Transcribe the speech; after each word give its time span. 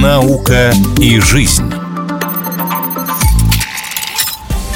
Наука 0.00 0.72
и 0.98 1.20
жизнь. 1.20 1.72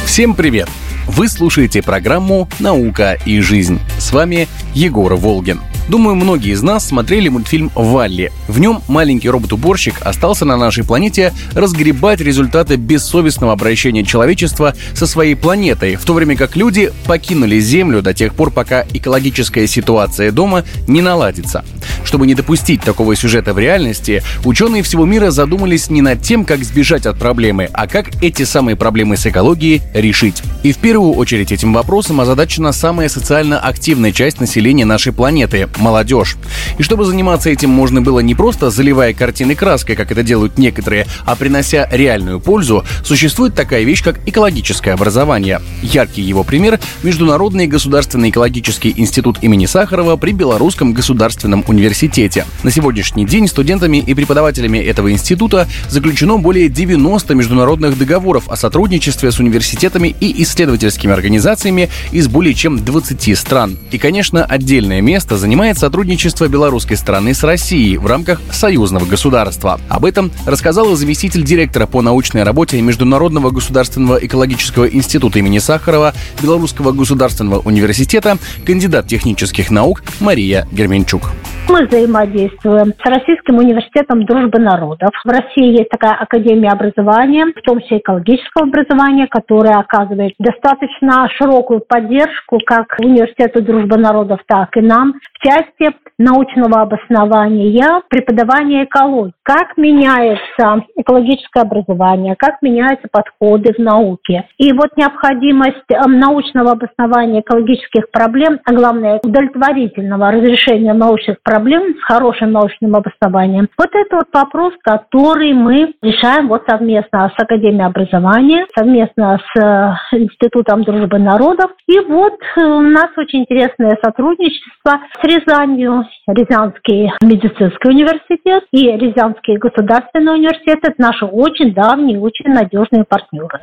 Всем 0.04 0.34
привет! 0.34 0.68
Вы 1.08 1.28
слушаете 1.28 1.82
программу 1.82 2.48
«Наука 2.60 3.18
и 3.26 3.40
жизнь». 3.40 3.80
С 3.98 4.12
вами 4.12 4.46
Егор 4.72 5.16
Волгин. 5.16 5.60
Думаю, 5.88 6.14
многие 6.14 6.52
из 6.52 6.62
нас 6.62 6.86
смотрели 6.86 7.28
мультфильм 7.28 7.70
«Валли». 7.74 8.30
В 8.46 8.60
нем 8.60 8.82
маленький 8.86 9.28
робот-уборщик 9.28 9.94
остался 10.02 10.44
на 10.44 10.56
нашей 10.56 10.84
планете 10.84 11.32
разгребать 11.52 12.20
результаты 12.20 12.76
бессовестного 12.76 13.52
обращения 13.52 14.04
человечества 14.04 14.74
со 14.94 15.06
своей 15.06 15.34
планетой, 15.34 15.96
в 15.96 16.04
то 16.04 16.14
время 16.14 16.36
как 16.36 16.54
люди 16.56 16.92
покинули 17.06 17.58
Землю 17.58 18.02
до 18.02 18.14
тех 18.14 18.34
пор, 18.34 18.50
пока 18.50 18.84
экологическая 18.92 19.66
ситуация 19.66 20.30
дома 20.30 20.64
не 20.86 21.02
наладится. 21.02 21.64
Чтобы 22.04 22.26
не 22.26 22.34
допустить 22.34 22.82
такого 22.82 23.16
сюжета 23.16 23.52
в 23.52 23.58
реальности, 23.58 24.22
ученые 24.44 24.82
всего 24.82 25.04
мира 25.04 25.30
задумались 25.30 25.90
не 25.90 26.02
над 26.02 26.22
тем, 26.22 26.44
как 26.44 26.64
сбежать 26.64 27.06
от 27.06 27.18
проблемы, 27.18 27.68
а 27.72 27.86
как 27.86 28.22
эти 28.22 28.44
самые 28.44 28.76
проблемы 28.76 29.16
с 29.16 29.26
экологией 29.26 29.82
решить. 29.94 30.42
И 30.62 30.72
в 30.72 30.78
первую 30.78 31.12
очередь 31.12 31.52
этим 31.52 31.72
вопросом 31.72 32.20
озадачена 32.20 32.72
самая 32.72 33.08
социально 33.08 33.58
активная 33.58 34.12
часть 34.12 34.40
населения 34.40 34.84
нашей 34.84 35.12
планеты– 35.12 35.68
молодежь. 35.80 36.36
И 36.78 36.82
чтобы 36.82 37.04
заниматься 37.04 37.50
этим 37.50 37.70
можно 37.70 38.00
было 38.00 38.20
не 38.20 38.34
просто 38.34 38.70
заливая 38.70 39.14
картины 39.14 39.54
краской, 39.54 39.96
как 39.96 40.12
это 40.12 40.22
делают 40.22 40.58
некоторые, 40.58 41.06
а 41.24 41.36
принося 41.36 41.88
реальную 41.90 42.40
пользу, 42.40 42.84
существует 43.04 43.54
такая 43.54 43.82
вещь, 43.84 44.02
как 44.02 44.20
экологическое 44.26 44.94
образование. 44.94 45.60
Яркий 45.82 46.22
его 46.22 46.44
пример– 46.44 46.78
Международный 47.02 47.66
государственный 47.66 48.30
экологический 48.30 48.92
институт 48.96 49.38
имени 49.42 49.66
Сахарова 49.66 50.16
при 50.16 50.32
Белорусском 50.32 50.92
государственном 50.92 51.64
университете. 51.66 52.44
На 52.62 52.70
сегодняшний 52.70 53.24
день 53.24 53.48
студентами 53.48 53.98
и 53.98 54.14
преподавателями 54.14 54.78
этого 54.78 55.10
института 55.12 55.66
заключено 55.88 56.36
более 56.36 56.68
90 56.68 57.34
международных 57.34 57.98
договоров 57.98 58.48
о 58.48 58.56
сотрудничестве 58.56 59.32
с 59.32 59.38
университетами 59.38 60.14
и 60.20 60.42
исследовательскими 60.42 61.12
организациями 61.12 61.88
из 62.12 62.28
более 62.28 62.54
чем 62.54 62.84
20 62.84 63.38
стран. 63.38 63.78
И, 63.90 63.98
конечно, 63.98 64.44
отдельное 64.44 65.00
место 65.00 65.36
занимает 65.36 65.59
занимает 65.60 65.78
сотрудничество 65.78 66.48
белорусской 66.48 66.96
стороны 66.96 67.34
с 67.34 67.44
Россией 67.44 67.98
в 67.98 68.06
рамках 68.06 68.40
союзного 68.50 69.04
государства. 69.04 69.78
Об 69.90 70.06
этом 70.06 70.32
рассказала 70.46 70.96
заместитель 70.96 71.44
директора 71.44 71.84
по 71.86 72.00
научной 72.00 72.44
работе 72.44 72.80
Международного 72.80 73.50
государственного 73.50 74.16
экологического 74.16 74.86
института 74.86 75.38
имени 75.38 75.58
Сахарова 75.58 76.14
Белорусского 76.40 76.92
государственного 76.92 77.58
университета, 77.60 78.38
кандидат 78.64 79.06
технических 79.06 79.70
наук 79.70 80.02
Мария 80.18 80.66
Герменчук. 80.72 81.30
Мы 81.72 81.86
взаимодействуем 81.86 82.92
с 83.00 83.08
Российским 83.08 83.58
университетом 83.58 84.24
дружбы 84.24 84.58
народов. 84.58 85.10
В 85.24 85.28
России 85.28 85.78
есть 85.78 85.88
такая 85.88 86.14
академия 86.14 86.70
образования, 86.70 87.46
в 87.46 87.62
том 87.62 87.80
числе 87.80 87.98
экологического 87.98 88.66
образования, 88.66 89.28
которая 89.28 89.78
оказывает 89.78 90.34
достаточно 90.40 91.28
широкую 91.38 91.78
поддержку 91.78 92.58
как 92.66 92.96
университету 92.98 93.62
дружбы 93.62 93.98
народов, 93.98 94.40
так 94.48 94.76
и 94.76 94.80
нам 94.80 95.14
в 95.32 95.46
части 95.46 95.94
научного 96.18 96.82
обоснования 96.82 98.02
преподавания 98.10 98.84
экологии. 98.84 99.32
Как 99.44 99.76
меняется 99.76 100.84
экологическое 100.96 101.62
образование, 101.62 102.34
как 102.36 102.62
меняются 102.62 103.08
подходы 103.10 103.72
в 103.72 103.78
науке. 103.78 104.44
И 104.58 104.72
вот 104.72 104.96
необходимость 104.96 105.90
эм, 105.90 106.18
научного 106.18 106.72
обоснования 106.72 107.40
экологических 107.40 108.10
проблем, 108.10 108.58
а 108.64 108.72
главное 108.74 109.20
удовлетворительного 109.22 110.32
разрешения 110.32 110.92
научных 110.92 111.40
проблем 111.42 111.59
с 111.60 112.04
хорошим 112.04 112.52
научным 112.52 112.96
обоснованием. 112.96 113.68
Вот 113.76 113.90
это 113.92 114.16
вот 114.16 114.28
вопрос, 114.32 114.74
который 114.82 115.52
мы 115.52 115.94
решаем 116.02 116.48
вот 116.48 116.62
совместно 116.68 117.32
с 117.36 117.42
Академией 117.42 117.86
образования, 117.86 118.66
совместно 118.76 119.38
с 119.38 119.60
э, 119.60 120.16
Институтом 120.18 120.82
дружбы 120.82 121.18
народов. 121.18 121.72
И 121.86 121.98
вот 122.00 122.34
э, 122.56 122.60
у 122.62 122.80
нас 122.80 123.08
очень 123.16 123.40
интересное 123.40 123.98
сотрудничество 124.02 125.00
с 125.20 125.24
Рязанью, 125.24 126.04
Рязанский 126.26 127.12
медицинский 127.22 127.88
университет 127.88 128.64
и 128.72 128.90
Рязанский 128.90 129.56
государственный 129.56 130.34
университет. 130.34 130.78
Это 130.82 130.94
наши 130.98 131.24
очень 131.24 131.74
давние, 131.74 132.20
очень 132.20 132.52
надежные 132.52 133.04
партнеры. 133.04 133.60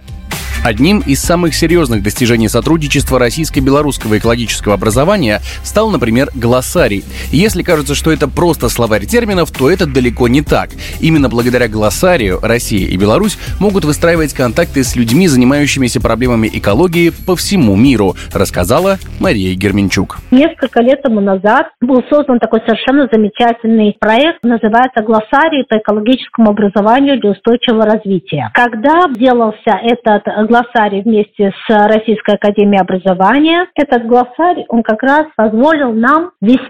Одним 0.67 0.99
из 0.99 1.21
самых 1.21 1.55
серьезных 1.55 2.03
достижений 2.03 2.49
сотрудничества 2.49 3.19
российско-белорусского 3.19 4.17
экологического 4.17 4.73
образования 4.73 5.39
стал, 5.63 5.89
например, 5.89 6.27
глоссарий. 6.35 7.05
Если 7.31 7.63
кажется, 7.63 7.95
что 7.95 8.11
это 8.11 8.27
просто 8.27 8.67
словарь 8.67 9.05
терминов, 9.05 9.49
то 9.57 9.71
это 9.71 9.85
далеко 9.85 10.27
не 10.27 10.41
так. 10.41 10.71
Именно 10.99 11.29
благодаря 11.29 11.69
глоссарию 11.69 12.39
Россия 12.41 12.85
и 12.85 12.97
Беларусь 12.97 13.37
могут 13.61 13.85
выстраивать 13.85 14.33
контакты 14.33 14.83
с 14.83 14.97
людьми, 14.97 15.29
занимающимися 15.29 16.01
проблемами 16.01 16.49
экологии 16.51 17.13
по 17.25 17.37
всему 17.37 17.77
миру, 17.77 18.17
рассказала 18.33 18.97
Мария 19.21 19.55
Герменчук. 19.55 20.17
Несколько 20.31 20.81
лет 20.81 21.01
тому 21.01 21.21
назад 21.21 21.67
был 21.79 22.03
создан 22.09 22.39
такой 22.39 22.59
совершенно 22.67 23.07
замечательный 23.09 23.95
проект, 23.97 24.43
называется 24.43 25.01
«Глоссарий 25.01 25.63
по 25.63 25.77
экологическому 25.77 26.49
образованию 26.49 27.21
для 27.21 27.31
устойчивого 27.31 27.85
развития». 27.85 28.51
Когда 28.53 29.07
делался 29.15 29.79
этот 29.81 30.27
глоссарий 30.57 31.01
вместе 31.01 31.51
с 31.51 31.69
Российской 31.69 32.35
Академией 32.35 32.81
Образования. 32.81 33.67
Этот 33.75 34.07
глоссарий, 34.07 34.65
он 34.69 34.83
как 34.83 35.03
раз 35.03 35.25
позволил 35.35 35.93
нам 35.93 36.31
вести 36.41 36.61